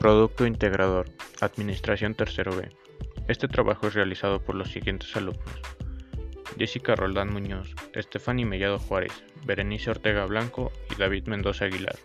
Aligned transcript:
Producto 0.00 0.46
Integrador, 0.46 1.10
Administración 1.42 2.14
Tercero 2.14 2.56
B. 2.56 2.70
Este 3.28 3.48
trabajo 3.48 3.86
es 3.86 3.92
realizado 3.92 4.42
por 4.42 4.54
los 4.54 4.70
siguientes 4.70 5.14
alumnos. 5.14 5.44
Jessica 6.56 6.96
Roldán 6.96 7.30
Muñoz, 7.30 7.74
Estefany 7.92 8.46
Mellado 8.46 8.78
Juárez, 8.78 9.12
Berenice 9.44 9.90
Ortega 9.90 10.24
Blanco 10.24 10.72
y 10.90 10.94
David 10.94 11.26
Mendoza 11.26 11.66
Aguilar. 11.66 11.98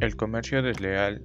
El 0.00 0.16
comercio 0.16 0.62
desleal 0.62 1.22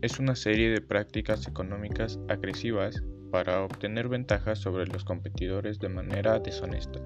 es 0.00 0.18
una 0.18 0.36
serie 0.36 0.70
de 0.70 0.80
prácticas 0.80 1.46
económicas 1.46 2.18
agresivas 2.28 3.02
para 3.30 3.62
obtener 3.62 4.08
ventajas 4.08 4.58
sobre 4.58 4.86
los 4.86 5.04
competidores 5.04 5.78
de 5.80 5.90
manera 5.90 6.38
deshonesta. 6.38 6.98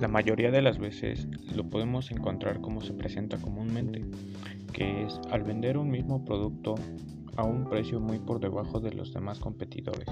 La 0.00 0.08
mayoría 0.08 0.50
de 0.50 0.62
las 0.62 0.78
veces 0.78 1.28
lo 1.54 1.68
podemos 1.68 2.10
encontrar 2.10 2.62
como 2.62 2.80
se 2.80 2.94
presenta 2.94 3.36
comúnmente, 3.36 4.06
que 4.72 5.04
es 5.04 5.20
al 5.30 5.42
vender 5.42 5.76
un 5.76 5.90
mismo 5.90 6.24
producto 6.24 6.76
a 7.36 7.44
un 7.44 7.64
precio 7.68 8.00
muy 8.00 8.18
por 8.18 8.40
debajo 8.40 8.80
de 8.80 8.92
los 8.92 9.12
demás 9.12 9.38
competidores. 9.38 10.08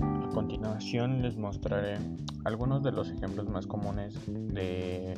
A 0.00 0.28
continuación 0.32 1.22
les 1.22 1.36
mostraré 1.36 1.98
algunos 2.44 2.82
de 2.82 2.92
los 2.92 3.10
ejemplos 3.10 3.48
más 3.48 3.66
comunes 3.66 4.18
de 4.26 5.14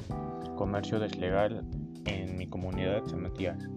comercio 0.56 0.98
deslegal 0.98 1.64
en 2.06 2.36
mi 2.36 2.46
comunidad 2.46 3.04
San 3.06 3.22
Matías. 3.22 3.68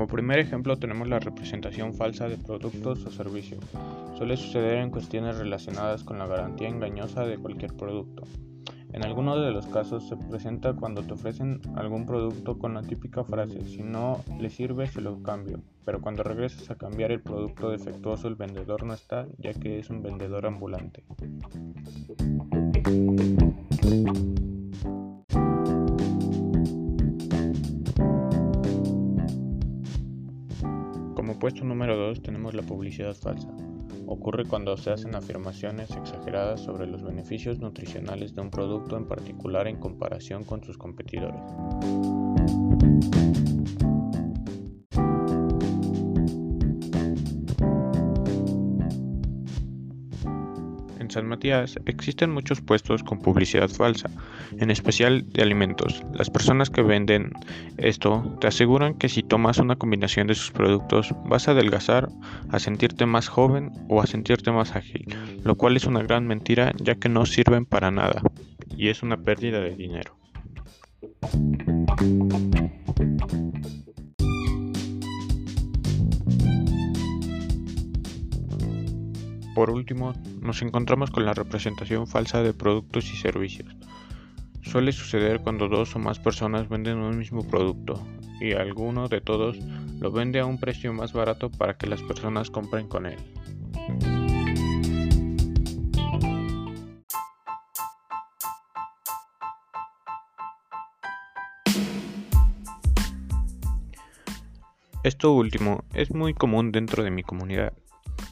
Como 0.00 0.08
primer 0.08 0.38
ejemplo 0.38 0.78
tenemos 0.78 1.08
la 1.08 1.18
representación 1.18 1.92
falsa 1.92 2.26
de 2.26 2.38
productos 2.38 3.04
o 3.04 3.10
servicios. 3.10 3.62
Suele 4.16 4.38
suceder 4.38 4.78
en 4.78 4.88
cuestiones 4.88 5.36
relacionadas 5.36 6.04
con 6.04 6.18
la 6.18 6.26
garantía 6.26 6.68
engañosa 6.68 7.26
de 7.26 7.36
cualquier 7.36 7.76
producto. 7.76 8.22
En 8.94 9.04
algunos 9.04 9.44
de 9.44 9.50
los 9.50 9.66
casos 9.66 10.08
se 10.08 10.16
presenta 10.16 10.72
cuando 10.72 11.02
te 11.02 11.12
ofrecen 11.12 11.60
algún 11.76 12.06
producto 12.06 12.58
con 12.58 12.72
la 12.72 12.80
típica 12.80 13.24
frase, 13.24 13.62
si 13.66 13.82
no 13.82 14.24
le 14.40 14.48
sirve 14.48 14.86
se 14.86 15.02
lo 15.02 15.22
cambio, 15.22 15.60
pero 15.84 16.00
cuando 16.00 16.22
regresas 16.22 16.70
a 16.70 16.76
cambiar 16.76 17.12
el 17.12 17.20
producto 17.20 17.68
defectuoso 17.68 18.26
el 18.26 18.36
vendedor 18.36 18.84
no 18.84 18.94
está 18.94 19.26
ya 19.36 19.52
que 19.52 19.80
es 19.80 19.90
un 19.90 20.02
vendedor 20.02 20.46
ambulante. 20.46 21.04
Como 31.30 31.38
puesto 31.38 31.64
número 31.64 31.96
2 31.96 32.22
tenemos 32.22 32.54
la 32.54 32.62
publicidad 32.62 33.14
falsa. 33.14 33.46
Ocurre 34.08 34.44
cuando 34.46 34.76
se 34.76 34.90
hacen 34.90 35.14
afirmaciones 35.14 35.92
exageradas 35.92 36.60
sobre 36.60 36.88
los 36.88 37.04
beneficios 37.04 37.60
nutricionales 37.60 38.34
de 38.34 38.40
un 38.40 38.50
producto 38.50 38.96
en 38.96 39.06
particular 39.06 39.68
en 39.68 39.76
comparación 39.76 40.42
con 40.42 40.64
sus 40.64 40.76
competidores. 40.76 41.40
En 51.10 51.14
San 51.14 51.26
Matías 51.26 51.76
existen 51.86 52.30
muchos 52.30 52.60
puestos 52.60 53.02
con 53.02 53.18
publicidad 53.18 53.68
falsa, 53.68 54.08
en 54.60 54.70
especial 54.70 55.28
de 55.32 55.42
alimentos. 55.42 56.04
Las 56.14 56.30
personas 56.30 56.70
que 56.70 56.82
venden 56.82 57.32
esto 57.78 58.36
te 58.40 58.46
aseguran 58.46 58.94
que 58.94 59.08
si 59.08 59.24
tomas 59.24 59.58
una 59.58 59.74
combinación 59.74 60.28
de 60.28 60.36
sus 60.36 60.52
productos 60.52 61.12
vas 61.24 61.48
a 61.48 61.50
adelgazar, 61.50 62.10
a 62.50 62.60
sentirte 62.60 63.06
más 63.06 63.26
joven 63.26 63.72
o 63.88 64.00
a 64.00 64.06
sentirte 64.06 64.52
más 64.52 64.76
ágil, 64.76 65.04
lo 65.42 65.56
cual 65.56 65.76
es 65.76 65.84
una 65.84 66.00
gran 66.00 66.28
mentira 66.28 66.72
ya 66.76 66.94
que 66.94 67.08
no 67.08 67.26
sirven 67.26 67.66
para 67.66 67.90
nada 67.90 68.22
y 68.76 68.86
es 68.86 69.02
una 69.02 69.16
pérdida 69.16 69.58
de 69.58 69.74
dinero. 69.74 70.16
Por 79.60 79.68
último, 79.68 80.14
nos 80.40 80.62
encontramos 80.62 81.10
con 81.10 81.26
la 81.26 81.34
representación 81.34 82.06
falsa 82.06 82.42
de 82.42 82.54
productos 82.54 83.12
y 83.12 83.16
servicios. 83.18 83.76
Suele 84.62 84.90
suceder 84.90 85.40
cuando 85.40 85.68
dos 85.68 85.94
o 85.94 85.98
más 85.98 86.18
personas 86.18 86.70
venden 86.70 86.96
un 86.96 87.18
mismo 87.18 87.46
producto 87.46 88.02
y 88.40 88.52
alguno 88.52 89.08
de 89.08 89.20
todos 89.20 89.58
lo 90.00 90.10
vende 90.10 90.40
a 90.40 90.46
un 90.46 90.58
precio 90.58 90.94
más 90.94 91.12
barato 91.12 91.50
para 91.50 91.76
que 91.76 91.86
las 91.88 92.00
personas 92.00 92.48
compren 92.50 92.88
con 92.88 93.04
él. 93.04 93.18
Esto 105.04 105.34
último 105.34 105.84
es 105.92 106.14
muy 106.14 106.32
común 106.32 106.72
dentro 106.72 107.04
de 107.04 107.10
mi 107.10 107.22
comunidad. 107.22 107.74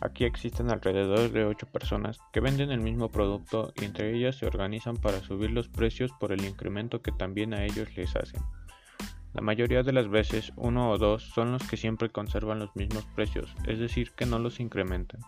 Aquí 0.00 0.24
existen 0.24 0.70
alrededor 0.70 1.32
de 1.32 1.44
8 1.44 1.66
personas 1.66 2.20
que 2.32 2.40
venden 2.40 2.70
el 2.70 2.80
mismo 2.80 3.08
producto 3.08 3.72
y 3.80 3.84
entre 3.84 4.14
ellas 4.14 4.36
se 4.36 4.46
organizan 4.46 4.96
para 4.96 5.20
subir 5.20 5.50
los 5.50 5.68
precios 5.68 6.12
por 6.20 6.32
el 6.32 6.44
incremento 6.44 7.02
que 7.02 7.10
también 7.10 7.52
a 7.52 7.64
ellos 7.64 7.88
les 7.96 8.14
hacen. 8.14 8.40
La 9.34 9.42
mayoría 9.42 9.82
de 9.82 9.92
las 9.92 10.08
veces 10.08 10.52
uno 10.56 10.90
o 10.90 10.98
dos 10.98 11.22
son 11.34 11.52
los 11.52 11.62
que 11.68 11.76
siempre 11.76 12.10
conservan 12.10 12.60
los 12.60 12.74
mismos 12.76 13.04
precios, 13.14 13.54
es 13.66 13.78
decir, 13.78 14.12
que 14.12 14.24
no 14.24 14.38
los 14.38 14.60
incrementan. 14.60 15.20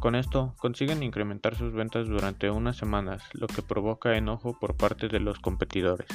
Con 0.00 0.14
esto 0.14 0.54
consiguen 0.58 1.02
incrementar 1.02 1.56
sus 1.56 1.72
ventas 1.72 2.06
durante 2.06 2.50
unas 2.50 2.76
semanas, 2.76 3.22
lo 3.32 3.46
que 3.46 3.62
provoca 3.62 4.16
enojo 4.16 4.58
por 4.58 4.76
parte 4.76 5.08
de 5.08 5.18
los 5.18 5.38
competidores. 5.38 6.08